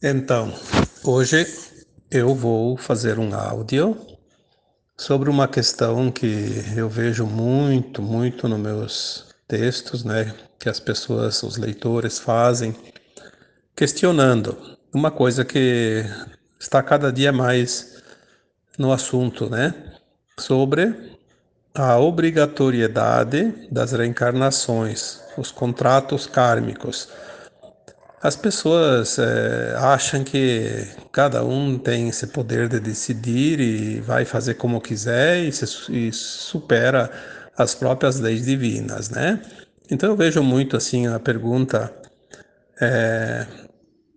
Então, 0.00 0.54
hoje 1.02 1.44
eu 2.08 2.32
vou 2.32 2.76
fazer 2.76 3.18
um 3.18 3.34
áudio 3.34 3.96
sobre 4.96 5.28
uma 5.28 5.48
questão 5.48 6.08
que 6.12 6.62
eu 6.76 6.88
vejo 6.88 7.26
muito, 7.26 8.00
muito 8.00 8.46
nos 8.46 8.60
meus 8.60 9.26
textos, 9.48 10.04
né, 10.04 10.32
que 10.56 10.68
as 10.68 10.78
pessoas, 10.78 11.42
os 11.42 11.56
leitores 11.56 12.16
fazem, 12.16 12.76
questionando. 13.74 14.78
Uma 14.94 15.10
coisa 15.10 15.44
que 15.44 16.04
está 16.60 16.80
cada 16.80 17.12
dia 17.12 17.32
mais 17.32 18.00
no 18.78 18.92
assunto, 18.92 19.50
né, 19.50 19.74
sobre 20.38 21.18
a 21.74 21.98
obrigatoriedade 21.98 23.68
das 23.68 23.90
reencarnações, 23.90 25.20
os 25.36 25.50
contratos 25.50 26.24
kármicos 26.24 27.08
as 28.22 28.34
pessoas 28.34 29.18
é, 29.18 29.74
acham 29.76 30.24
que 30.24 30.86
cada 31.12 31.44
um 31.44 31.78
tem 31.78 32.08
esse 32.08 32.26
poder 32.26 32.68
de 32.68 32.80
decidir 32.80 33.60
e 33.60 34.00
vai 34.00 34.24
fazer 34.24 34.54
como 34.54 34.80
quiser 34.80 35.38
e, 35.44 35.52
se, 35.52 35.64
e 35.90 36.12
supera 36.12 37.10
as 37.56 37.74
próprias 37.74 38.18
leis 38.18 38.44
divinas, 38.44 39.10
né? 39.10 39.40
Então 39.90 40.10
eu 40.10 40.16
vejo 40.16 40.42
muito 40.42 40.76
assim 40.76 41.06
a 41.06 41.18
pergunta: 41.18 41.92
é, 42.80 43.46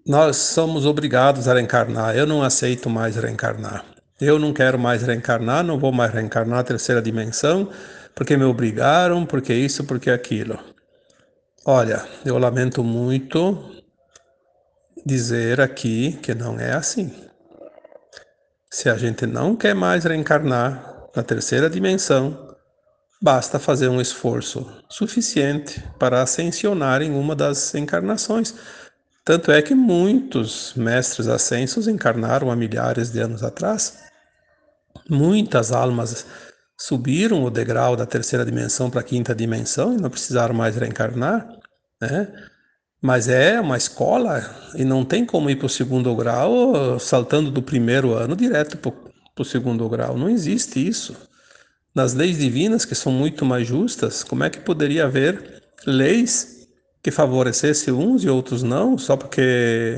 nós 0.05 0.37
somos 0.37 0.85
obrigados 0.85 1.47
a 1.47 1.53
reencarnar. 1.53 2.15
Eu 2.15 2.25
não 2.25 2.43
aceito 2.43 2.89
mais 2.89 3.15
reencarnar. 3.15 3.85
Eu 4.19 4.37
não 4.37 4.53
quero 4.53 4.77
mais 4.77 5.01
reencarnar, 5.03 5.63
não 5.63 5.79
vou 5.79 5.91
mais 5.91 6.13
reencarnar 6.13 6.57
na 6.57 6.63
terceira 6.63 7.01
dimensão, 7.01 7.69
porque 8.15 8.37
me 8.37 8.43
obrigaram, 8.43 9.25
porque 9.25 9.53
isso, 9.53 9.83
porque 9.83 10.11
aquilo. 10.11 10.59
Olha, 11.65 12.03
eu 12.25 12.37
lamento 12.37 12.83
muito, 12.83 13.80
dizer 15.05 15.59
aqui 15.59 16.13
que 16.21 16.33
não 16.33 16.59
é 16.59 16.73
assim. 16.73 17.11
Se 18.69 18.89
a 18.89 18.97
gente 18.97 19.25
não 19.25 19.55
quer 19.55 19.75
mais 19.75 20.05
reencarnar 20.05 21.09
na 21.15 21.23
terceira 21.23 21.69
dimensão, 21.69 22.55
basta 23.21 23.59
fazer 23.59 23.89
um 23.89 23.99
esforço 23.99 24.65
suficiente 24.89 25.83
para 25.99 26.21
ascensionar 26.21 27.01
em 27.01 27.11
uma 27.11 27.35
das 27.35 27.75
encarnações. 27.75 28.55
Tanto 29.23 29.51
é 29.51 29.61
que 29.61 29.75
muitos 29.75 30.73
mestres 30.75 31.27
ascensos 31.27 31.87
encarnaram 31.87 32.49
há 32.49 32.55
milhares 32.55 33.11
de 33.11 33.19
anos 33.19 33.43
atrás. 33.43 33.99
Muitas 35.09 35.71
almas 35.71 36.25
subiram 36.77 37.43
o 37.43 37.51
degrau 37.51 37.95
da 37.95 38.05
terceira 38.05 38.43
dimensão 38.43 38.89
para 38.89 39.01
a 39.01 39.03
quinta 39.03 39.35
dimensão 39.35 39.93
e 39.93 40.01
não 40.01 40.09
precisaram 40.09 40.55
mais 40.55 40.75
reencarnar, 40.75 41.47
né? 42.01 42.27
Mas 43.01 43.27
é 43.27 43.59
uma 43.59 43.77
escola 43.77 44.55
e 44.75 44.85
não 44.85 45.03
tem 45.03 45.25
como 45.25 45.49
ir 45.49 45.55
para 45.55 45.65
o 45.65 45.69
segundo 45.69 46.15
grau 46.15 46.99
saltando 46.99 47.49
do 47.49 47.61
primeiro 47.61 48.13
ano 48.13 48.35
direto 48.35 48.77
para 48.77 48.93
o 49.39 49.45
segundo 49.45 49.89
grau. 49.89 50.15
Não 50.15 50.29
existe 50.29 50.85
isso. 50.85 51.15
Nas 51.95 52.13
leis 52.13 52.37
divinas, 52.37 52.85
que 52.85 52.93
são 52.93 53.11
muito 53.11 53.43
mais 53.43 53.67
justas, 53.67 54.23
como 54.23 54.43
é 54.43 54.49
que 54.49 54.59
poderia 54.59 55.05
haver 55.05 55.61
leis 55.85 56.67
que 57.03 57.09
favorecessem 57.09 57.93
uns 57.93 58.23
e 58.23 58.29
outros 58.29 58.61
não, 58.61 58.97
só 58.97 59.17
porque 59.17 59.41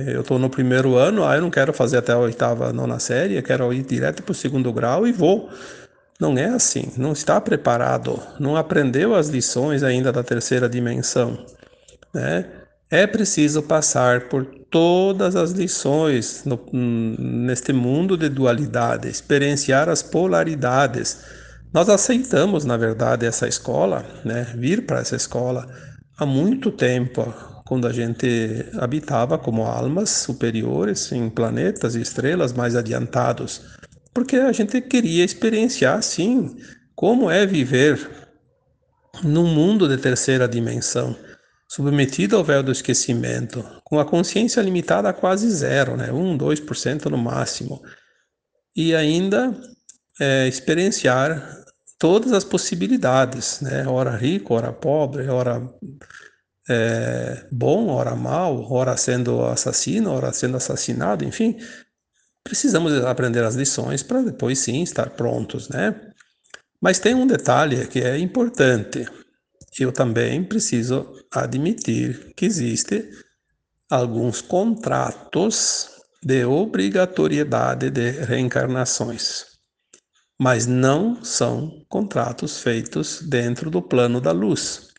eu 0.08 0.22
estou 0.22 0.40
no 0.40 0.50
primeiro 0.50 0.96
ano, 0.96 1.26
ah, 1.26 1.36
eu 1.36 1.42
não 1.42 1.52
quero 1.52 1.74
fazer 1.74 1.98
até 1.98 2.14
a 2.14 2.18
oitava, 2.18 2.72
nona 2.72 2.98
série, 2.98 3.36
eu 3.36 3.44
quero 3.44 3.72
ir 3.74 3.84
direto 3.84 4.24
para 4.24 4.32
o 4.32 4.36
segundo 4.36 4.72
grau 4.72 5.06
e 5.06 5.12
vou. 5.12 5.50
Não 6.20 6.38
é 6.38 6.46
assim, 6.46 6.94
não 6.96 7.12
está 7.12 7.42
preparado, 7.42 8.22
não 8.40 8.56
aprendeu 8.56 9.14
as 9.14 9.28
lições 9.28 9.84
ainda 9.84 10.12
da 10.12 10.24
terceira 10.24 10.70
dimensão, 10.70 11.46
né? 12.14 12.63
É 12.94 13.08
preciso 13.08 13.64
passar 13.64 14.30
por 14.30 14.46
todas 14.70 15.36
as 15.36 15.50
lições 15.50 16.44
no, 16.46 16.64
neste 16.72 17.74
mundo 17.74 18.16
de 18.16 18.30
dualidade, 18.30 19.08
experienciar 19.08 19.90
as 19.90 20.04
polaridades. 20.04 21.24
Nós 21.74 21.90
aceitamos, 21.90 22.66
na 22.66 22.78
verdade, 22.78 23.26
essa 23.26 23.48
escola, 23.48 24.06
né, 24.24 24.46
vir 24.56 24.86
para 24.86 25.00
essa 25.00 25.16
escola 25.16 25.68
há 26.20 26.24
muito 26.24 26.70
tempo, 26.70 27.34
quando 27.66 27.88
a 27.88 27.92
gente 27.92 28.64
habitava 28.78 29.40
como 29.40 29.64
almas 29.64 30.12
superiores 30.12 31.12
em 31.12 31.32
planetas 31.32 31.96
e 31.96 32.02
estrelas 32.02 32.54
mais 32.54 32.76
adiantados, 32.76 33.62
porque 34.14 34.36
a 34.36 34.52
gente 34.52 34.80
queria 34.82 35.26
experienciar, 35.26 36.04
sim, 36.04 36.56
como 36.94 37.32
é 37.32 37.44
viver 37.44 38.08
num 39.24 39.48
mundo 39.48 39.90
de 39.90 39.98
terceira 39.98 40.48
dimensão 40.48 41.16
submetido 41.74 42.38
ao 42.38 42.44
véu 42.44 42.62
do 42.62 42.72
esquecimento, 42.72 43.66
com 43.84 44.00
a 44.00 44.06
consciência 44.06 44.62
limitada 44.62 45.10
a 45.10 45.14
quase 45.14 45.50
zero, 45.50 45.98
né? 45.98 46.12
1, 46.12 46.38
2% 46.38 47.06
no 47.06 47.18
máximo, 47.18 47.82
e 48.76 48.94
ainda 48.94 49.60
é, 50.22 50.48
experienciar 50.48 51.64
todas 51.98 52.32
as 52.32 52.44
possibilidades, 52.44 53.60
né? 53.62 53.88
Hora 53.88 54.16
rico, 54.16 54.54
hora 54.54 54.72
pobre, 54.72 55.28
hora 55.28 55.68
é, 56.70 57.48
bom, 57.52 57.88
hora 57.88 58.16
mal, 58.16 58.72
hora 58.72 58.96
sendo 58.96 59.44
assassino, 59.44 60.12
hora 60.12 60.32
sendo 60.32 60.58
assassinado, 60.58 61.26
enfim, 61.26 61.58
precisamos 62.44 63.04
aprender 63.04 63.44
as 63.44 63.56
lições 63.56 64.04
para 64.04 64.22
depois 64.22 64.60
sim 64.60 64.84
estar 64.84 65.10
prontos, 65.10 65.70
né? 65.70 66.00
Mas 66.80 67.00
tem 67.00 67.16
um 67.16 67.26
detalhe 67.26 67.88
que 67.88 68.00
é 68.00 68.16
importante 68.20 69.08
eu 69.82 69.92
também 69.92 70.44
preciso 70.44 71.12
admitir 71.32 72.34
que 72.36 72.46
existe 72.46 73.10
alguns 73.90 74.42
contratos 74.42 75.90
de 76.24 76.46
obrigatoriedade 76.46 77.90
de 77.90 78.12
reencarnações, 78.12 79.46
mas 80.40 80.68
não 80.68 81.24
são 81.24 81.84
contratos 81.90 82.60
feitos 82.60 83.22
dentro 83.22 83.72
do 83.72 83.82
plano 83.82 84.22
da 84.22 84.32
luz. 84.32 84.94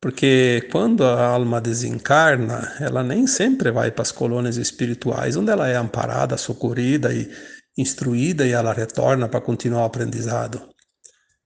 Porque 0.00 0.68
quando 0.72 1.04
a 1.04 1.24
alma 1.24 1.60
desencarna, 1.60 2.76
ela 2.80 3.02
nem 3.04 3.26
sempre 3.26 3.70
vai 3.70 3.90
para 3.90 4.02
as 4.02 4.10
colônias 4.10 4.56
espirituais, 4.56 5.36
onde 5.36 5.50
ela 5.50 5.68
é 5.68 5.76
amparada, 5.76 6.36
socorrida 6.36 7.14
e 7.14 7.30
instruída 7.78 8.46
e 8.46 8.50
ela 8.50 8.72
retorna 8.72 9.28
para 9.28 9.40
continuar 9.40 9.82
o 9.82 9.86
aprendizado. 9.86 10.68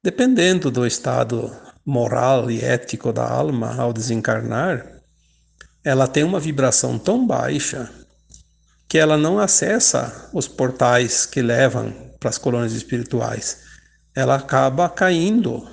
Dependendo 0.02 0.70
do 0.70 0.86
estado 0.86 1.50
moral 1.86 2.50
e 2.50 2.64
ético 2.64 3.12
da 3.12 3.24
alma 3.24 3.76
ao 3.76 3.92
desencarnar, 3.92 4.84
ela 5.84 6.08
tem 6.08 6.24
uma 6.24 6.40
vibração 6.40 6.98
tão 6.98 7.24
baixa 7.24 7.88
que 8.88 8.98
ela 8.98 9.16
não 9.16 9.38
acessa 9.38 10.28
os 10.32 10.48
portais 10.48 11.24
que 11.24 11.40
levam 11.40 11.94
para 12.18 12.28
as 12.28 12.38
colônias 12.38 12.72
espirituais. 12.72 13.58
Ela 14.12 14.34
acaba 14.34 14.88
caindo 14.88 15.64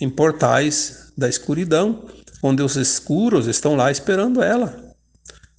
em 0.00 0.10
portais 0.10 1.12
da 1.16 1.28
escuridão, 1.28 2.08
onde 2.42 2.62
os 2.62 2.74
escuros 2.74 3.46
estão 3.46 3.76
lá 3.76 3.92
esperando 3.92 4.42
ela. 4.42 4.92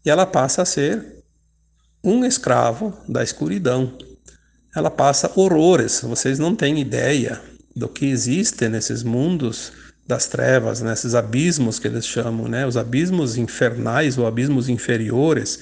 E 0.05 0.09
ela 0.09 0.25
passa 0.25 0.61
a 0.61 0.65
ser 0.65 1.23
um 2.03 2.25
escravo 2.25 2.93
da 3.07 3.23
escuridão. 3.23 3.97
Ela 4.75 4.91
passa 4.91 5.31
horrores, 5.35 6.01
vocês 6.01 6.37
não 6.37 6.53
têm 6.53 6.79
ideia 6.79 7.41
do 7.73 7.87
que 7.87 8.05
existe 8.05 8.67
nesses 8.67 9.03
mundos 9.03 9.71
das 10.07 10.27
trevas, 10.27 10.81
né? 10.81 10.93
abismos 11.17 11.79
que 11.79 11.87
eles 11.87 12.05
chamam, 12.05 12.47
né? 12.47 12.65
os 12.65 12.77
abismos 12.77 13.37
infernais 13.37 14.17
ou 14.17 14.27
abismos 14.27 14.69
inferiores. 14.69 15.59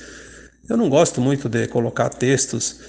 Eu 0.69 0.77
não 0.77 0.89
gosto 0.89 1.21
muito 1.21 1.47
de 1.47 1.67
colocar 1.67 2.09
textos, 2.09 2.79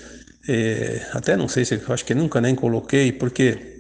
eh, 0.49 1.07
até 1.13 1.37
não 1.37 1.49
sei 1.49 1.65
se 1.65 1.81
acho 1.89 2.05
que 2.05 2.15
nunca 2.15 2.41
nem 2.41 2.55
coloquei, 2.55 3.13
porque 3.13 3.75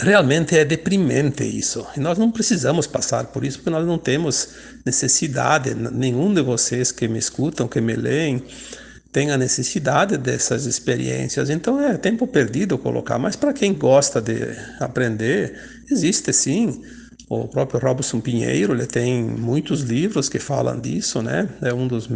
realmente 0.00 0.56
é 0.56 0.64
deprimente 0.64 1.44
isso. 1.44 1.86
E 1.96 2.00
nós 2.00 2.18
não 2.18 2.30
precisamos 2.30 2.86
passar 2.86 3.26
por 3.26 3.44
isso, 3.44 3.58
porque 3.58 3.70
nós 3.70 3.86
não 3.86 3.98
temos 3.98 4.48
necessidade, 4.84 5.74
nenhum 5.74 6.32
de 6.32 6.42
vocês 6.42 6.90
que 6.90 7.06
me 7.08 7.18
escutam, 7.18 7.68
que 7.68 7.80
me 7.80 7.94
leem, 7.94 8.42
tem 9.14 9.30
a 9.30 9.38
necessidade 9.38 10.18
dessas 10.18 10.66
experiências. 10.66 11.48
Então 11.48 11.80
é 11.80 11.96
tempo 11.96 12.26
perdido 12.26 12.76
colocar, 12.76 13.16
mas 13.16 13.36
para 13.36 13.52
quem 13.52 13.72
gosta 13.72 14.20
de 14.20 14.34
aprender, 14.80 15.56
existe 15.88 16.32
sim. 16.32 16.82
O 17.30 17.46
próprio 17.46 17.78
Robson 17.78 18.20
Pinheiro, 18.20 18.74
ele 18.74 18.86
tem 18.86 19.22
muitos 19.22 19.82
livros 19.82 20.28
que 20.28 20.40
falam 20.40 20.80
disso, 20.80 21.22
né? 21.22 21.48
É 21.62 21.72
um 21.72 21.86
dos 21.86 22.08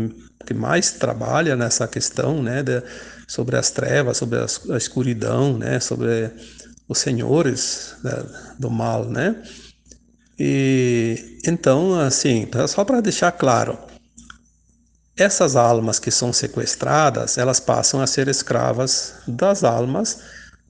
que 0.45 0.53
mais 0.53 0.91
trabalha 0.91 1.55
nessa 1.55 1.87
questão, 1.87 2.43
né, 2.43 2.63
de, 2.63 2.83
sobre 3.29 3.57
as 3.57 3.71
trevas, 3.71 4.17
sobre 4.17 4.39
as, 4.39 4.69
a 4.69 4.77
escuridão, 4.77 5.57
né, 5.57 5.79
sobre 5.79 6.31
os 6.89 6.99
senhores 6.99 7.95
né, 8.03 8.25
do 8.59 8.71
mal, 8.71 9.05
né? 9.05 9.37
E 10.37 11.39
então, 11.47 11.99
assim, 12.01 12.49
só 12.67 12.85
para 12.85 13.01
deixar 13.01 13.31
claro, 13.33 13.79
essas 15.19 15.57
almas 15.57 15.99
que 15.99 16.11
são 16.11 16.33
sequestradas, 16.33 17.39
elas 17.39 17.61
passam 17.61 18.01
a 18.01 18.07
ser 18.07 18.29
escravas 18.29 19.15
das 19.27 19.65
almas 19.65 20.21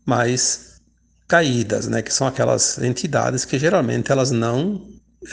mais 0.07 0.81
caídas, 1.29 1.87
né, 1.87 2.03
que 2.03 2.13
são 2.13 2.27
aquelas 2.27 2.79
entidades 2.79 3.45
que 3.45 3.59
geralmente 3.59 4.11
elas 4.11 4.31
não 4.31 4.83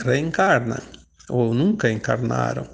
reencarnam 0.03 0.79
ou 1.29 1.53
nunca 1.53 1.89
encarnaram. 1.89 2.67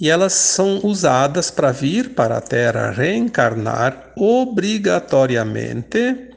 e 0.00 0.10
elas 0.10 0.32
são 0.32 0.80
usadas 0.84 1.50
para 1.50 1.70
vir 1.70 2.14
para 2.14 2.38
a 2.38 2.40
Terra 2.40 2.90
reencarnar 2.90 4.12
obrigatoriamente. 4.16 6.30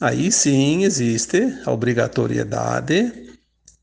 Aí 0.00 0.32
sim 0.32 0.82
existe 0.82 1.60
a 1.64 1.70
obrigatoriedade, 1.70 3.12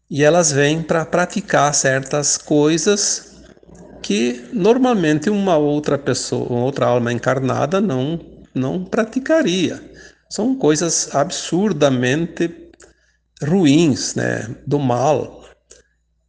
e 0.10 0.22
elas 0.22 0.52
vêm 0.52 0.84
para 0.84 1.06
praticar 1.06 1.74
certas 1.74 2.38
coisas 2.38 3.33
que 4.04 4.50
normalmente 4.52 5.30
uma 5.30 5.58
outra 5.58 5.98
pessoa, 5.98 6.48
uma 6.50 6.66
outra 6.66 6.86
alma 6.86 7.12
encarnada 7.12 7.82
não 7.82 8.20
não 8.54 8.84
praticaria. 8.84 9.82
São 10.30 10.56
coisas 10.56 11.10
absurdamente 11.16 12.52
ruins, 13.42 14.14
né, 14.14 14.56
do 14.68 14.78
mal. 14.78 15.44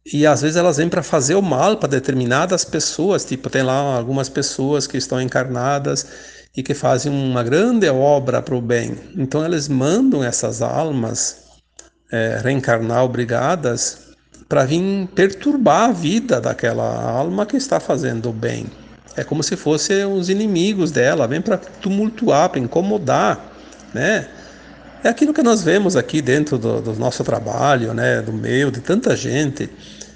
E 0.05 0.25
às 0.25 0.41
vezes 0.41 0.57
elas 0.57 0.77
vêm 0.77 0.89
para 0.89 1.03
fazer 1.03 1.35
o 1.35 1.41
mal 1.41 1.77
para 1.77 1.89
determinadas 1.89 2.65
pessoas, 2.65 3.25
tipo, 3.25 3.49
tem 3.49 3.61
lá 3.61 3.97
algumas 3.97 4.29
pessoas 4.29 4.87
que 4.87 4.97
estão 4.97 5.21
encarnadas 5.21 6.07
e 6.55 6.63
que 6.63 6.73
fazem 6.73 7.11
uma 7.11 7.43
grande 7.43 7.87
obra 7.89 8.41
para 8.41 8.55
o 8.55 8.61
bem. 8.61 8.97
Então 9.15 9.45
eles 9.45 9.67
mandam 9.67 10.23
essas 10.23 10.61
almas 10.61 11.43
é, 12.11 12.39
reencarnar 12.43 13.03
obrigadas 13.03 14.04
para 14.47 14.65
vir 14.65 15.07
perturbar 15.15 15.89
a 15.89 15.91
vida 15.91 16.39
daquela 16.39 17.09
alma 17.09 17.45
que 17.45 17.57
está 17.57 17.79
fazendo 17.79 18.29
o 18.29 18.33
bem. 18.33 18.67
É 19.17 19.23
como 19.23 19.41
se 19.41 19.55
fossem 19.55 20.05
os 20.05 20.29
inimigos 20.29 20.91
dela, 20.91 21.27
vem 21.27 21.41
para 21.41 21.57
tumultuar, 21.57 22.49
para 22.49 22.59
incomodar, 22.59 23.53
né? 23.93 24.27
É 25.03 25.09
aquilo 25.09 25.33
que 25.33 25.43
nós 25.43 25.61
vemos 25.61 25.95
aqui 25.95 26.21
dentro 26.21 26.57
do, 26.57 26.81
do, 26.81 26.93
nosso 26.95 27.23
trabalho, 27.23 27.93
né, 27.93 28.23
do 28.23 28.33
meu, 28.33 28.71
de 28.71 28.81
tanta 28.81 29.15
gente 29.15 29.69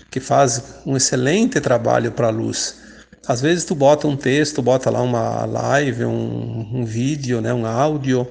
que 0.09 0.19
faz 0.19 0.81
um 0.83 0.97
excelente 0.97 1.61
trabalho 1.61 2.11
para 2.11 2.27
a 2.27 2.31
luz. 2.31 2.79
Às 3.27 3.39
vezes 3.39 3.63
tu 3.63 3.75
bota 3.75 4.07
um 4.07 4.17
texto, 4.17 4.63
bota 4.63 4.89
lá 4.89 5.01
uma 5.03 5.45
live, 5.45 6.05
um, 6.05 6.67
um 6.73 6.85
vídeo, 6.85 7.39
né, 7.39 7.53
um 7.53 7.67
áudio, 7.67 8.27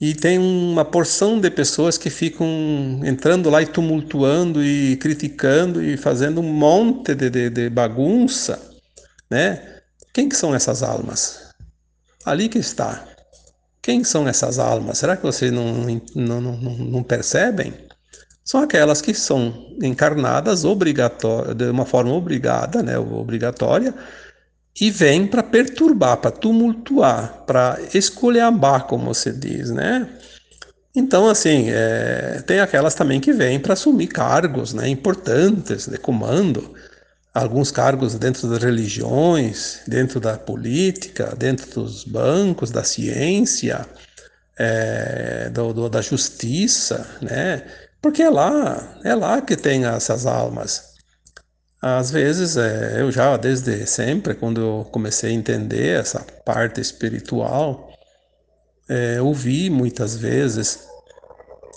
e 0.00 0.14
tem 0.14 0.38
uma 0.38 0.84
porção 0.84 1.40
de 1.40 1.50
pessoas 1.50 1.96
que 1.96 2.10
ficam 2.10 2.46
entrando 3.04 3.48
lá 3.48 3.62
e 3.62 3.66
tumultuando 3.66 4.62
e 4.62 4.96
criticando 4.96 5.82
e 5.82 5.96
fazendo 5.96 6.40
um 6.40 6.52
monte 6.52 7.14
de, 7.14 7.30
de, 7.30 7.50
de 7.50 7.70
bagunça, 7.70 8.60
né? 9.30 9.80
Quem 10.12 10.28
que 10.28 10.36
são 10.36 10.54
essas 10.54 10.82
almas? 10.82 11.50
Ali 12.24 12.48
que 12.48 12.58
está. 12.58 13.06
Quem 13.80 14.04
são 14.04 14.28
essas 14.28 14.58
almas? 14.58 14.98
Será 14.98 15.16
que 15.16 15.22
vocês 15.22 15.50
não, 15.52 15.72
não, 16.14 16.40
não, 16.40 16.52
não 16.52 17.02
percebem? 17.02 17.72
São 18.44 18.60
aquelas 18.60 19.00
que 19.00 19.14
são 19.14 19.74
encarnadas 19.82 20.62
de 20.62 21.64
uma 21.70 21.84
forma 21.86 22.12
obrigada, 22.12 22.82
né, 22.82 22.98
obrigatória, 22.98 23.94
e 24.80 24.90
vêm 24.90 25.26
para 25.26 25.42
perturbar, 25.42 26.18
para 26.18 26.30
tumultuar, 26.30 27.44
para 27.46 27.78
escolhambar, 27.94 28.84
como 28.86 29.14
se 29.14 29.32
diz, 29.32 29.70
né? 29.70 30.08
Então, 30.94 31.28
assim, 31.28 31.66
é, 31.68 32.42
tem 32.46 32.60
aquelas 32.60 32.94
também 32.94 33.20
que 33.20 33.32
vêm 33.32 33.60
para 33.60 33.74
assumir 33.74 34.06
cargos 34.06 34.72
né, 34.72 34.88
importantes 34.88 35.86
de 35.86 35.98
comando, 35.98 36.74
alguns 37.34 37.70
cargos 37.70 38.14
dentro 38.14 38.48
das 38.48 38.62
religiões, 38.62 39.80
dentro 39.86 40.18
da 40.18 40.38
política, 40.38 41.34
dentro 41.36 41.82
dos 41.82 42.04
bancos, 42.04 42.70
da 42.70 42.82
ciência, 42.82 43.86
é, 44.58 45.50
do, 45.50 45.72
do, 45.74 45.88
da 45.90 46.00
justiça, 46.00 47.06
né? 47.20 47.62
Porque 48.00 48.22
é 48.22 48.30
lá, 48.30 48.98
é 49.04 49.14
lá 49.14 49.42
que 49.42 49.54
tem 49.56 49.84
essas 49.84 50.24
almas. 50.24 50.95
Às 51.94 52.10
vezes, 52.10 52.56
é, 52.56 53.00
eu 53.00 53.12
já 53.12 53.36
desde 53.36 53.86
sempre, 53.86 54.34
quando 54.34 54.60
eu 54.60 54.88
comecei 54.90 55.30
a 55.30 55.32
entender 55.32 56.00
essa 56.00 56.18
parte 56.44 56.80
espiritual, 56.80 57.92
é, 58.88 59.22
ouvi 59.22 59.70
muitas 59.70 60.16
vezes 60.16 60.80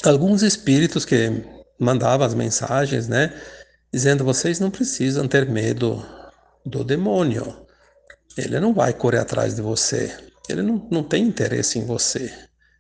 alguns 0.04 0.42
espíritos 0.42 1.06
que 1.06 1.44
mandavam 1.80 2.26
as 2.26 2.34
mensagens, 2.34 3.08
né, 3.08 3.40
dizendo: 3.94 4.24
vocês 4.24 4.60
não 4.60 4.72
precisam 4.72 5.28
ter 5.28 5.48
medo 5.48 6.04
do 6.66 6.84
demônio. 6.84 7.68
Ele 8.36 8.60
não 8.60 8.74
vai 8.74 8.94
correr 8.94 9.20
atrás 9.20 9.54
de 9.54 9.62
você. 9.62 10.12
Ele 10.50 10.64
não, 10.64 10.88
não 10.90 11.04
tem 11.04 11.24
interesse 11.24 11.78
em 11.78 11.86
você. 11.86 12.34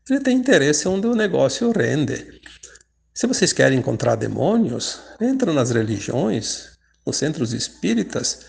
Ele 0.09 0.19
tem 0.19 0.35
interesse 0.35 0.87
onde 0.87 1.05
o 1.05 1.13
negócio 1.13 1.71
rende. 1.71 2.41
Se 3.13 3.27
vocês 3.27 3.53
querem 3.53 3.77
encontrar 3.77 4.15
demônios, 4.15 4.99
entram 5.21 5.53
nas 5.53 5.69
religiões, 5.69 6.78
nos 7.09 7.17
centros 7.17 7.53
espíritas, 7.53 8.45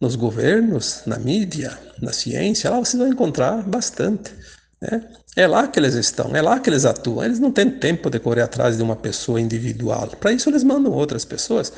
nos 0.00 0.14
governos, 0.14 1.02
na 1.04 1.18
mídia, 1.18 1.76
na 2.00 2.12
ciência, 2.12 2.70
lá 2.70 2.78
vocês 2.78 3.00
vão 3.00 3.10
encontrar 3.10 3.62
bastante. 3.62 4.32
Né? 4.80 5.02
É 5.36 5.46
lá 5.46 5.66
que 5.66 5.78
eles 5.78 5.94
estão, 5.94 6.34
é 6.34 6.40
lá 6.40 6.60
que 6.60 6.70
eles 6.70 6.84
atuam. 6.84 7.24
Eles 7.24 7.40
não 7.40 7.50
têm 7.50 7.70
tempo 7.70 8.08
de 8.08 8.20
correr 8.20 8.42
atrás 8.42 8.76
de 8.76 8.82
uma 8.82 8.94
pessoa 8.94 9.40
individual. 9.40 10.08
Para 10.08 10.32
isso, 10.32 10.48
eles 10.48 10.62
mandam 10.62 10.92
outras 10.92 11.24
pessoas, 11.24 11.72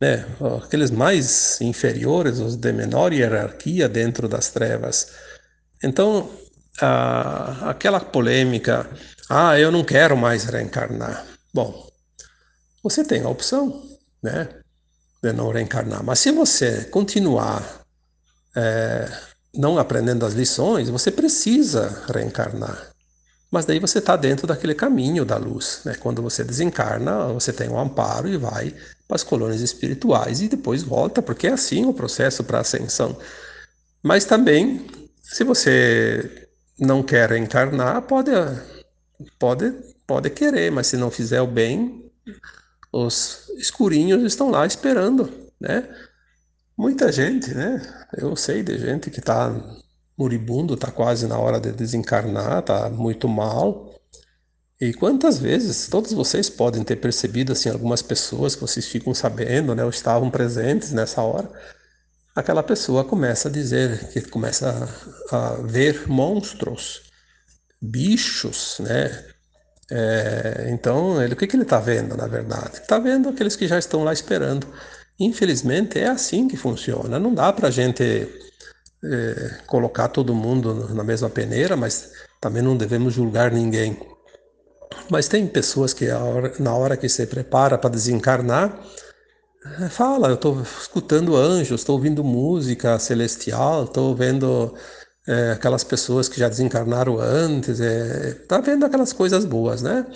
né? 0.00 0.26
aqueles 0.64 0.90
mais 0.90 1.60
inferiores, 1.60 2.40
os 2.40 2.56
de 2.56 2.72
menor 2.72 3.12
hierarquia 3.12 3.88
dentro 3.88 4.28
das 4.28 4.48
trevas. 4.50 5.12
Então, 5.82 6.28
a, 6.80 7.70
aquela 7.70 8.00
polêmica, 8.00 8.90
ah, 9.30 9.58
eu 9.58 9.70
não 9.70 9.84
quero 9.84 10.16
mais 10.16 10.44
reencarnar. 10.44 11.24
Bom, 11.54 11.88
você 12.82 13.04
tem 13.04 13.22
a 13.22 13.28
opção, 13.28 13.82
né? 14.22 14.48
De 15.26 15.32
não 15.32 15.50
reencarnar. 15.50 16.02
Mas 16.04 16.20
se 16.20 16.30
você 16.30 16.84
continuar 16.84 17.84
é, 18.54 19.10
não 19.54 19.78
aprendendo 19.78 20.24
as 20.24 20.34
lições, 20.34 20.88
você 20.88 21.10
precisa 21.10 22.04
reencarnar. 22.12 22.90
Mas 23.50 23.64
daí 23.64 23.78
você 23.78 23.98
está 23.98 24.16
dentro 24.16 24.46
daquele 24.46 24.74
caminho 24.74 25.24
da 25.24 25.36
luz. 25.36 25.80
Né? 25.84 25.94
Quando 25.94 26.20
você 26.20 26.42
desencarna, 26.42 27.28
você 27.28 27.52
tem 27.52 27.68
um 27.68 27.78
amparo 27.78 28.28
e 28.28 28.36
vai 28.36 28.74
para 29.06 29.14
as 29.14 29.22
colônias 29.22 29.60
espirituais 29.60 30.40
e 30.40 30.48
depois 30.48 30.82
volta, 30.82 31.22
porque 31.22 31.46
é 31.46 31.52
assim 31.52 31.86
o 31.86 31.94
processo 31.94 32.42
para 32.42 32.60
ascensão. 32.60 33.16
Mas 34.02 34.24
também, 34.24 34.86
se 35.22 35.44
você 35.44 36.48
não 36.78 37.02
quer 37.02 37.30
reencarnar, 37.30 38.02
pode, 38.02 38.30
pode, 39.38 39.72
pode 40.06 40.30
querer, 40.30 40.70
mas 40.70 40.88
se 40.88 40.96
não 40.96 41.10
fizer 41.10 41.40
o 41.40 41.46
bem, 41.46 42.04
os 42.92 43.48
escurinhos 43.56 44.22
estão 44.22 44.50
lá 44.50 44.66
esperando, 44.66 45.30
né? 45.60 45.88
Muita 46.76 47.10
gente, 47.10 47.54
né? 47.54 47.80
Eu 48.16 48.36
sei 48.36 48.62
de 48.62 48.78
gente 48.78 49.10
que 49.10 49.18
está 49.18 49.54
moribundo, 50.16 50.74
está 50.74 50.90
quase 50.90 51.26
na 51.26 51.38
hora 51.38 51.60
de 51.60 51.72
desencarnar, 51.72 52.60
está 52.60 52.88
muito 52.90 53.28
mal. 53.28 53.94
E 54.80 54.92
quantas 54.92 55.38
vezes, 55.38 55.88
todos 55.88 56.12
vocês 56.12 56.50
podem 56.50 56.84
ter 56.84 56.96
percebido, 56.96 57.52
assim, 57.52 57.70
algumas 57.70 58.02
pessoas 58.02 58.54
que 58.54 58.60
vocês 58.60 58.86
ficam 58.86 59.14
sabendo, 59.14 59.74
né, 59.74 59.82
ou 59.84 59.90
estavam 59.90 60.30
presentes 60.30 60.92
nessa 60.92 61.22
hora, 61.22 61.50
aquela 62.34 62.62
pessoa 62.62 63.02
começa 63.02 63.48
a 63.48 63.52
dizer, 63.52 64.10
que 64.10 64.20
começa 64.22 64.86
a, 65.30 65.36
a 65.36 65.56
ver 65.62 66.06
monstros, 66.06 67.04
bichos, 67.80 68.76
né, 68.80 69.24
é, 69.90 70.68
então, 70.70 71.22
ele, 71.22 71.34
o 71.34 71.36
que, 71.36 71.46
que 71.46 71.54
ele 71.56 71.62
está 71.62 71.78
vendo, 71.78 72.16
na 72.16 72.26
verdade? 72.26 72.74
Está 72.74 72.98
vendo 72.98 73.28
aqueles 73.28 73.54
que 73.54 73.68
já 73.68 73.78
estão 73.78 74.02
lá 74.02 74.12
esperando. 74.12 74.66
Infelizmente, 75.18 75.98
é 75.98 76.08
assim 76.08 76.48
que 76.48 76.56
funciona. 76.56 77.18
Não 77.18 77.32
dá 77.32 77.52
para 77.52 77.68
a 77.68 77.70
gente 77.70 78.28
é, 79.04 79.60
colocar 79.66 80.08
todo 80.08 80.34
mundo 80.34 80.92
na 80.94 81.04
mesma 81.04 81.30
peneira, 81.30 81.76
mas 81.76 82.10
também 82.40 82.62
não 82.62 82.76
devemos 82.76 83.14
julgar 83.14 83.52
ninguém. 83.52 83.96
Mas 85.08 85.28
tem 85.28 85.46
pessoas 85.46 85.92
que, 85.92 86.06
na 86.58 86.74
hora 86.74 86.96
que 86.96 87.08
se 87.08 87.26
prepara 87.26 87.78
para 87.78 87.90
desencarnar, 87.90 88.78
é, 89.80 89.88
fala: 89.88 90.28
Eu 90.28 90.34
estou 90.34 90.60
escutando 90.62 91.36
anjos, 91.36 91.80
estou 91.80 91.96
ouvindo 91.96 92.24
música 92.24 92.98
celestial, 92.98 93.84
estou 93.84 94.14
vendo 94.14 94.74
é, 95.26 95.52
aquelas 95.52 95.82
pessoas 95.82 96.28
que 96.28 96.38
já 96.38 96.48
desencarnaram 96.48 97.18
antes, 97.18 97.80
é, 97.80 98.34
tá 98.48 98.60
vendo 98.60 98.86
aquelas 98.86 99.12
coisas 99.12 99.44
boas, 99.44 99.82
né? 99.82 100.06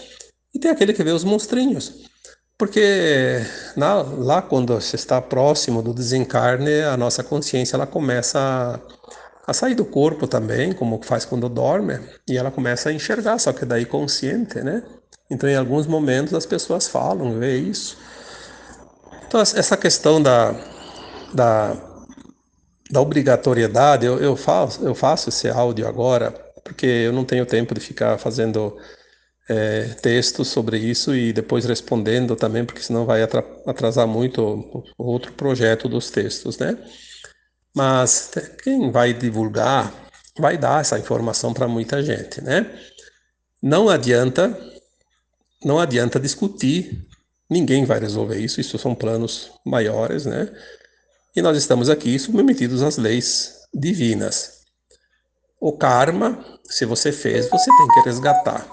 E 0.54 0.58
tem 0.58 0.70
aquele 0.70 0.92
que 0.92 1.02
vê 1.02 1.10
os 1.10 1.24
monstrinhos. 1.24 2.08
Porque 2.56 3.40
na, 3.76 4.02
lá 4.02 4.42
quando 4.42 4.74
você 4.74 4.96
está 4.96 5.20
próximo 5.20 5.82
do 5.82 5.94
desencarne, 5.94 6.82
a 6.82 6.96
nossa 6.96 7.24
consciência 7.24 7.74
ela 7.74 7.86
começa 7.86 8.38
a, 8.38 9.50
a 9.50 9.54
sair 9.54 9.74
do 9.74 9.84
corpo 9.84 10.26
também, 10.26 10.72
como 10.72 11.00
faz 11.02 11.24
quando 11.24 11.48
dorme, 11.48 11.98
e 12.28 12.36
ela 12.36 12.50
começa 12.50 12.90
a 12.90 12.92
enxergar, 12.92 13.38
só 13.38 13.52
que 13.52 13.64
daí 13.64 13.86
consciente, 13.86 14.60
né? 14.60 14.82
Então, 15.30 15.48
em 15.48 15.56
alguns 15.56 15.86
momentos, 15.86 16.34
as 16.34 16.44
pessoas 16.44 16.88
falam, 16.88 17.38
vê 17.38 17.56
isso. 17.56 17.96
Então, 19.26 19.40
essa 19.40 19.76
questão 19.76 20.20
da, 20.20 20.52
da 21.32 21.89
da 22.90 23.00
obrigatoriedade, 23.00 24.06
eu, 24.06 24.18
eu, 24.18 24.36
faço, 24.36 24.84
eu 24.84 24.94
faço 24.94 25.28
esse 25.28 25.48
áudio 25.48 25.86
agora 25.86 26.30
porque 26.62 26.86
eu 26.86 27.12
não 27.12 27.24
tenho 27.24 27.46
tempo 27.46 27.74
de 27.74 27.80
ficar 27.80 28.18
fazendo 28.18 28.76
é, 29.48 29.82
textos 30.00 30.48
sobre 30.48 30.78
isso 30.78 31.14
e 31.14 31.32
depois 31.32 31.64
respondendo 31.64 32.36
também, 32.36 32.64
porque 32.64 32.82
senão 32.82 33.04
vai 33.04 33.22
atrasar 33.66 34.06
muito 34.06 34.40
o 34.96 35.04
outro 35.04 35.32
projeto 35.32 35.88
dos 35.88 36.10
textos, 36.10 36.58
né? 36.58 36.78
Mas 37.74 38.30
quem 38.62 38.90
vai 38.90 39.12
divulgar 39.12 39.92
vai 40.38 40.56
dar 40.56 40.80
essa 40.80 40.98
informação 40.98 41.52
para 41.52 41.66
muita 41.66 42.02
gente, 42.02 42.40
né? 42.40 42.70
Não 43.62 43.88
adianta, 43.88 44.56
não 45.64 45.78
adianta 45.78 46.18
discutir. 46.18 47.06
Ninguém 47.48 47.84
vai 47.84 47.98
resolver 47.98 48.38
isso. 48.38 48.60
Isso 48.60 48.78
são 48.78 48.94
planos 48.94 49.50
maiores, 49.64 50.24
né? 50.26 50.48
E 51.34 51.40
nós 51.40 51.56
estamos 51.56 51.88
aqui 51.88 52.18
submetidos 52.18 52.82
às 52.82 52.96
leis 52.96 53.60
divinas. 53.72 54.60
O 55.60 55.72
karma, 55.72 56.44
se 56.64 56.84
você 56.84 57.12
fez, 57.12 57.48
você 57.48 57.70
tem 57.70 57.88
que 57.88 58.08
resgatar. 58.08 58.68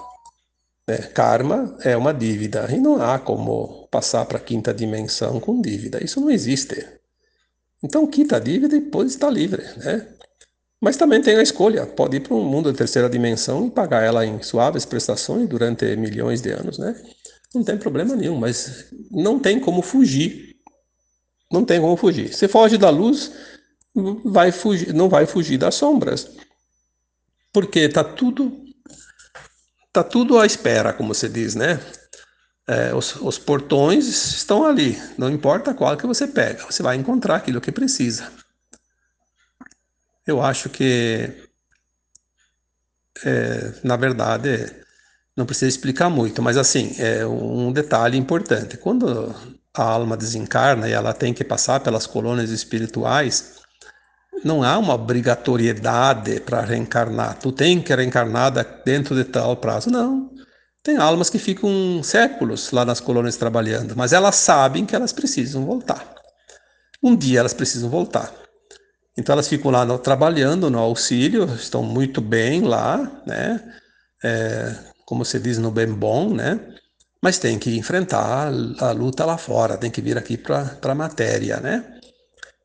Né? 0.88 0.98
Karma 0.98 1.78
é 1.84 1.96
uma 1.96 2.14
dívida 2.14 2.68
e 2.72 2.80
não 2.80 3.02
há 3.02 3.20
como 3.20 3.88
passar 3.92 4.26
para 4.26 4.38
a 4.38 4.42
quinta 4.42 4.74
dimensão 4.74 5.40
com 5.40 5.62
dívida. 5.62 6.04
Isso 6.04 6.20
não 6.20 6.32
existe. 6.32 6.84
Então 7.84 8.08
quita 8.08 8.38
a 8.38 8.40
dívida 8.40 8.76
e 8.76 8.80
depois 8.80 9.12
está 9.12 9.30
livre, 9.30 9.64
né? 9.78 10.08
Mas 10.80 10.96
também 10.96 11.22
tem 11.22 11.36
a 11.36 11.42
escolha, 11.42 11.86
pode 11.86 12.18
ir 12.18 12.20
para 12.22 12.36
um 12.36 12.44
mundo 12.44 12.72
de 12.72 12.78
terceira 12.78 13.10
dimensão 13.10 13.68
e 13.68 13.72
pagar 13.72 14.04
ela 14.04 14.26
em 14.26 14.42
suaves 14.42 14.86
prestações 14.86 15.48
durante 15.48 15.96
milhões 15.96 16.42
de 16.42 16.52
anos, 16.52 16.78
né? 16.78 16.96
Não 17.54 17.64
tem 17.64 17.78
problema 17.78 18.16
nenhum, 18.16 18.38
mas 18.38 18.86
não 19.12 19.40
tem 19.40 19.60
como 19.60 19.82
fugir. 19.82 20.57
Não 21.52 21.64
tem 21.64 21.80
como 21.80 21.96
fugir. 21.96 22.34
Se 22.34 22.48
foge 22.48 22.78
da 22.78 22.90
luz, 22.90 23.32
vai 24.26 24.52
fugir, 24.52 24.94
não 24.94 25.10
vai 25.10 25.26
fugir 25.26 25.58
das 25.58 25.76
sombras. 25.76 26.30
Porque 27.54 27.80
está 27.80 28.04
tudo 28.04 28.66
tá 29.92 30.04
tudo 30.04 30.38
à 30.38 30.46
espera, 30.46 30.94
como 30.94 31.14
se 31.16 31.28
diz, 31.28 31.56
né? 31.56 31.80
É, 32.68 32.94
os, 32.94 33.16
os, 33.16 33.40
portões 33.40 34.08
estão 34.08 34.68
ali, 34.68 35.02
não 35.18 35.30
importa 35.30 35.74
qual 35.74 35.96
que 35.96 36.06
você 36.06 36.28
pega, 36.28 36.66
você 36.66 36.84
vai 36.84 36.98
encontrar 36.98 37.38
aquilo 37.38 37.62
que 37.62 37.72
precisa. 37.72 38.30
Eu 40.26 40.42
acho 40.42 40.70
que, 40.70 41.34
é, 43.26 43.74
na 43.84 43.96
verdade, 43.96 44.70
não 45.36 45.46
precisa 45.46 45.70
explicar 45.70 46.10
muito, 46.10 46.42
mas 46.42 46.58
assim, 46.58 46.94
é 47.00 47.26
um 47.26 47.72
detalhe 47.72 48.18
importante. 48.18 48.78
Quando 48.78 49.34
a 49.84 49.90
alma 49.90 50.18
desencarna 50.18 50.88
e 50.88 50.94
ela 50.94 51.14
tem 51.14 51.34
que 51.34 51.44
passar 51.44 51.80
pelas 51.80 52.06
colônias 52.06 52.50
espirituais, 52.50 53.58
não 54.44 54.64
há 54.64 54.78
uma 54.78 54.94
obrigatoriedade 54.94 56.40
para 56.42 56.62
reencarnar. 56.62 57.38
Tu 57.40 57.52
tem 57.52 57.82
que 57.82 57.94
reencarnar 57.94 58.52
dentro 58.86 59.16
de 59.16 59.24
tal 59.24 59.56
prazo. 59.58 59.90
Não. 59.90 60.32
Tem 60.84 60.98
almas 60.98 61.30
que 61.30 61.40
ficam 61.40 62.02
séculos 62.04 62.72
lá 62.72 62.86
nas 62.86 63.00
colônias 63.00 63.36
trabalhando, 63.36 63.96
mas 63.96 64.14
elas 64.14 64.36
sabem 64.36 64.86
que 64.86 64.96
elas 64.96 65.12
precisam 65.12 65.66
voltar. 65.66 66.16
Um 67.04 67.16
dia 67.16 67.40
elas 67.40 67.54
precisam 67.54 67.90
voltar. 67.90 68.32
Então 69.18 69.34
elas 69.34 69.48
ficam 69.48 69.72
lá 69.72 69.84
no, 69.84 69.98
trabalhando 69.98 70.70
no 70.70 70.80
auxílio, 70.80 71.46
estão 71.56 71.84
muito 71.84 72.22
bem 72.22 72.62
lá, 72.62 73.22
né? 73.26 73.62
É, 74.24 74.76
como 75.06 75.26
se 75.26 75.40
diz 75.40 75.58
no 75.58 75.72
bem 75.72 75.92
bom, 75.92 76.34
né? 76.34 76.60
Mas 77.22 77.40
tem 77.40 77.58
que 77.58 77.78
enfrentar 77.78 78.48
a 78.80 78.92
luta 78.92 79.26
lá 79.26 79.38
fora, 79.38 79.78
tem 79.78 79.90
que 79.92 80.02
vir 80.02 80.18
aqui 80.18 80.38
para 80.38 80.78
a 80.82 80.96
matéria, 80.96 81.60
né? 81.60 82.00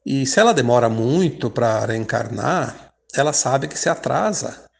E 0.04 0.26
se 0.26 0.40
ela 0.40 0.52
demora 0.52 0.88
muito 0.88 1.50
para 1.50 1.86
reencarnar, 1.86 2.92
ela 3.14 3.32
sabe 3.32 3.68
que 3.68 3.78
se 3.78 3.88
atrasa 3.88 4.70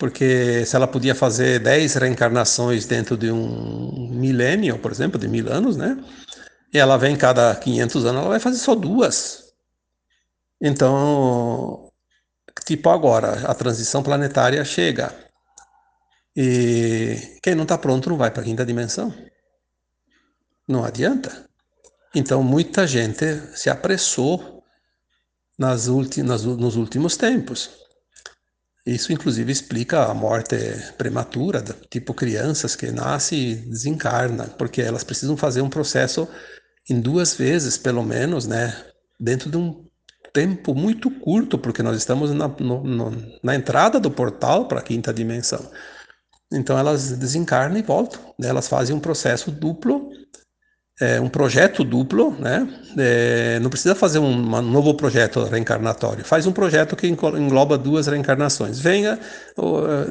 porque 0.00 0.64
se 0.64 0.74
ela 0.74 0.88
podia 0.88 1.14
fazer 1.14 1.60
10 1.60 1.94
reencarnações 1.96 2.86
dentro 2.86 3.18
de 3.18 3.30
um 3.30 4.08
milênio, 4.10 4.78
por 4.78 4.90
exemplo, 4.90 5.20
de 5.20 5.28
mil 5.28 5.52
anos, 5.52 5.76
né? 5.76 6.02
E 6.72 6.78
ela 6.78 6.96
vem 6.96 7.14
cada 7.14 7.54
500 7.54 8.06
anos, 8.06 8.20
ela 8.22 8.30
vai 8.30 8.40
fazer 8.40 8.56
só 8.56 8.74
duas. 8.74 9.52
Então, 10.58 11.90
tipo 12.64 12.88
agora, 12.88 13.46
a 13.46 13.54
transição 13.54 14.02
planetária 14.02 14.64
chega. 14.64 15.12
E 16.42 17.38
quem 17.42 17.54
não 17.54 17.64
está 17.64 17.76
pronto 17.76 18.08
não 18.08 18.16
vai 18.16 18.30
para 18.30 18.40
a 18.40 18.44
quinta 18.46 18.64
dimensão. 18.64 19.12
Não 20.66 20.82
adianta. 20.82 21.46
Então, 22.14 22.42
muita 22.42 22.86
gente 22.86 23.26
se 23.54 23.68
apressou 23.68 24.64
nas 25.58 25.86
últimas, 25.86 26.42
nos 26.42 26.76
últimos 26.76 27.18
tempos. 27.18 27.68
Isso, 28.86 29.12
inclusive, 29.12 29.52
explica 29.52 30.06
a 30.06 30.14
morte 30.14 30.56
prematura, 30.96 31.62
tipo 31.90 32.14
crianças 32.14 32.74
que 32.74 32.90
nascem 32.90 33.50
e 33.50 33.54
desencarnam, 33.56 34.48
porque 34.56 34.80
elas 34.80 35.04
precisam 35.04 35.36
fazer 35.36 35.60
um 35.60 35.68
processo 35.68 36.26
em 36.88 37.02
duas 37.02 37.34
vezes, 37.34 37.76
pelo 37.76 38.02
menos, 38.02 38.46
né? 38.46 38.74
Dentro 39.20 39.50
de 39.50 39.58
um 39.58 39.86
tempo 40.32 40.74
muito 40.74 41.10
curto, 41.10 41.58
porque 41.58 41.82
nós 41.82 41.98
estamos 41.98 42.30
na, 42.30 42.48
no, 42.48 42.82
no, 42.82 43.38
na 43.42 43.54
entrada 43.54 44.00
do 44.00 44.10
portal 44.10 44.66
para 44.66 44.80
a 44.80 44.82
quinta 44.82 45.12
dimensão. 45.12 45.70
Então, 46.52 46.78
elas 46.78 47.12
desencarnam 47.12 47.78
e 47.78 47.82
voltam. 47.82 48.20
Né? 48.38 48.48
Elas 48.48 48.68
fazem 48.68 48.94
um 48.94 49.00
processo 49.00 49.50
duplo 49.50 50.10
é, 51.00 51.18
um 51.18 51.30
projeto 51.30 51.82
duplo, 51.82 52.32
né? 52.38 52.68
É, 52.98 53.58
não 53.60 53.70
precisa 53.70 53.94
fazer 53.94 54.18
um, 54.18 54.54
um, 54.54 54.60
novo 54.62 54.92
projeto 54.94 55.42
reencarnatório. 55.44 56.22
Faz 56.22 56.46
um 56.46 56.52
projeto 56.52 56.94
que 56.94 57.08
engloba 57.08 57.78
duas 57.78 58.06
reencarnações. 58.06 58.78
Venha, 58.78 59.18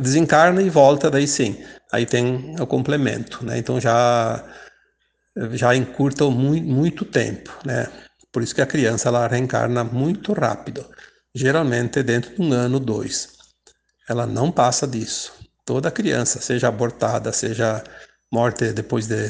desencarna 0.02 0.64
e 0.64 0.70
volta, 0.70 1.12
daí 1.12 1.28
sim. 1.28 1.64
Aí 1.94 2.08
tem 2.08 2.56
o 2.60 2.66
complemento, 2.66 3.46
né? 3.46 3.60
Então 3.60 3.80
já 3.80 4.44
já 5.52 5.76
encurta 5.76 6.26
muito, 6.26 6.68
muito 6.68 7.06
tempo, 7.06 7.52
né? 7.64 7.88
Por 8.32 8.42
isso 8.42 8.56
que 8.56 8.62
a 8.62 8.66
criança 8.66 9.10
ela 9.10 9.28
reencarna 9.28 9.84
muito 9.84 10.34
rápido, 10.34 10.84
geralmente 11.36 12.02
dentro 12.02 12.36
de 12.36 12.42
um 12.42 12.52
ano, 12.52 12.80
dois. 12.80 13.30
Ela 14.10 14.26
não 14.26 14.52
passa 14.52 14.88
disso. 14.88 15.34
Toda 15.70 15.92
criança, 15.92 16.42
seja 16.42 16.68
abortada, 16.68 17.32
seja 17.32 17.84
morte 18.32 18.74
depois 18.74 19.06
de 19.06 19.30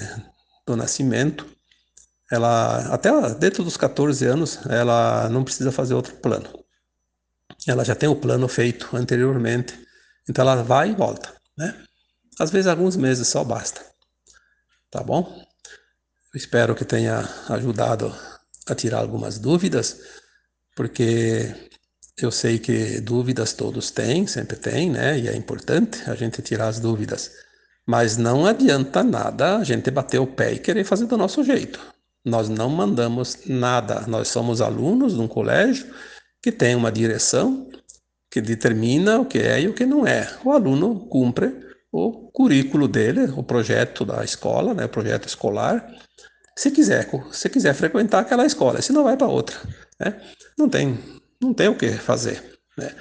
do 0.66 0.74
nascimento, 0.74 1.46
ela 2.32 2.94
até 2.94 3.12
dentro 3.34 3.62
dos 3.62 3.76
14 3.76 4.26
anos, 4.26 4.58
ela 4.68 5.28
não 5.28 5.44
precisa 5.44 5.70
fazer 5.70 5.96
outro 5.96 6.16
plano. 6.16 6.48
Ela 7.68 7.84
já 7.84 7.94
tem 7.94 8.08
o 8.08 8.16
plano 8.16 8.48
feito 8.48 8.96
anteriormente, 8.96 9.78
então 10.30 10.42
ela 10.42 10.64
vai 10.64 10.92
e 10.92 10.96
volta, 10.96 11.36
né? 11.58 11.78
Às 12.40 12.52
vezes 12.52 12.68
alguns 12.68 12.96
meses 12.96 13.28
só 13.28 13.44
basta. 13.44 13.82
Tá 14.90 15.04
bom? 15.04 15.46
Eu 16.34 16.38
espero 16.38 16.74
que 16.74 16.86
tenha 16.86 17.20
ajudado 17.50 18.16
a 18.66 18.74
tirar 18.74 19.00
algumas 19.00 19.38
dúvidas, 19.40 20.00
porque 20.74 21.70
eu 22.26 22.32
sei 22.32 22.60
que 22.60 23.00
dúvidas 23.02 23.54
todos 23.54 23.92
têm, 23.92 24.28
sempre 24.28 24.58
tem, 24.58 24.90
né? 24.90 25.20
E 25.20 25.28
é 25.28 25.36
importante 25.36 26.02
a 26.10 26.16
gente 26.16 26.42
tirar 26.42 26.68
as 26.68 26.80
dúvidas. 26.80 27.32
Mas 27.86 28.18
não 28.18 28.46
adianta 28.46 29.04
nada 29.04 29.58
a 29.58 29.64
gente 29.64 29.90
bater 29.90 30.20
o 30.20 30.28
pé 30.28 30.54
e 30.54 30.60
querer 30.60 30.84
fazer 30.84 31.06
do 31.06 31.18
nosso 31.18 31.44
jeito. 31.44 31.80
Nós 32.26 32.50
não 32.50 32.70
mandamos 32.70 33.40
nada. 33.46 34.02
Nós 34.08 34.28
somos 34.28 34.62
alunos 34.62 35.14
de 35.14 35.20
um 35.20 35.28
colégio 35.28 35.88
que 36.42 36.52
tem 36.52 36.76
uma 36.76 36.92
direção 36.92 37.70
que 38.32 38.42
determina 38.42 39.20
o 39.20 39.26
que 39.26 39.40
é 39.40 39.62
e 39.62 39.68
o 39.68 39.74
que 39.74 39.86
não 39.86 40.06
é. 40.06 40.32
O 40.44 40.52
aluno 40.52 41.08
cumpre 41.08 41.68
o 41.92 42.30
currículo 42.32 42.88
dele, 42.88 43.32
o 43.36 43.44
projeto 43.44 44.06
da 44.06 44.24
escola, 44.24 44.74
né, 44.74 44.86
o 44.86 44.90
projeto 44.90 45.28
escolar. 45.28 45.88
Se 46.56 46.70
quiser, 46.70 47.10
se 47.32 47.50
quiser 47.50 47.74
frequentar 47.74 48.20
aquela 48.20 48.46
escola, 48.46 48.82
se 48.82 48.92
não 48.92 49.04
vai 49.04 49.18
para 49.18 49.28
outra, 49.28 49.58
né? 50.00 50.22
Não 50.58 50.70
tem, 50.70 51.00
não 51.42 51.54
tem 51.54 51.68
o 51.68 51.76
que 51.76 51.92
fazer, 51.92 52.44
né? 52.78 52.92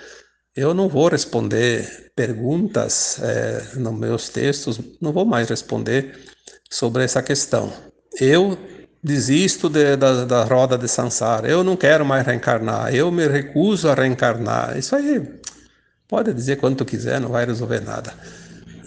Eu 0.54 0.74
não 0.74 0.88
vou 0.88 1.08
responder 1.08 2.10
perguntas 2.16 3.20
é, 3.22 3.76
nos 3.76 3.96
meus 3.96 4.28
textos, 4.28 4.80
não 5.00 5.12
vou 5.12 5.24
mais 5.24 5.48
responder 5.48 6.18
sobre 6.68 7.04
essa 7.04 7.22
questão. 7.22 7.72
Eu 8.20 8.58
desisto 9.02 9.68
de, 9.68 9.96
da, 9.96 10.24
da 10.24 10.42
roda 10.42 10.76
de 10.76 10.88
Sansara, 10.88 11.48
eu 11.48 11.62
não 11.62 11.76
quero 11.76 12.04
mais 12.04 12.26
reencarnar, 12.26 12.92
eu 12.92 13.10
me 13.12 13.26
recuso 13.28 13.88
a 13.88 13.94
reencarnar. 13.94 14.76
Isso 14.76 14.96
aí 14.96 15.22
pode 16.08 16.34
dizer 16.34 16.56
quanto 16.56 16.84
quiser, 16.84 17.20
não 17.20 17.28
vai 17.28 17.46
resolver 17.46 17.80
nada. 17.80 18.12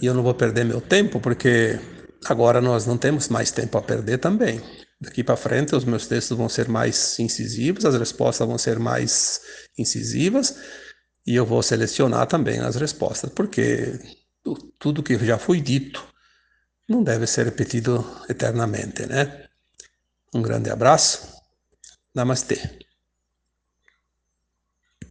E 0.00 0.06
eu 0.06 0.12
não 0.12 0.22
vou 0.22 0.34
perder 0.34 0.64
meu 0.64 0.80
tempo, 0.80 1.20
porque 1.20 1.78
agora 2.26 2.60
nós 2.60 2.86
não 2.86 2.98
temos 2.98 3.28
mais 3.28 3.50
tempo 3.50 3.78
a 3.78 3.82
perder 3.82 4.18
também. 4.18 4.60
Daqui 5.02 5.24
para 5.24 5.36
frente, 5.36 5.74
os 5.74 5.84
meus 5.84 6.06
textos 6.06 6.38
vão 6.38 6.48
ser 6.48 6.68
mais 6.68 7.18
incisivos, 7.18 7.84
as 7.84 7.96
respostas 7.96 8.46
vão 8.46 8.56
ser 8.56 8.78
mais 8.78 9.40
incisivas 9.76 10.54
e 11.26 11.34
eu 11.34 11.44
vou 11.44 11.60
selecionar 11.60 12.28
também 12.28 12.60
as 12.60 12.76
respostas, 12.76 13.28
porque 13.30 13.98
tudo 14.78 15.02
que 15.02 15.18
já 15.18 15.38
foi 15.38 15.60
dito 15.60 16.06
não 16.88 17.02
deve 17.02 17.26
ser 17.26 17.46
repetido 17.46 18.04
eternamente, 18.28 19.04
né? 19.06 19.48
Um 20.32 20.40
grande 20.40 20.70
abraço. 20.70 21.36
Namastê. 22.14 22.81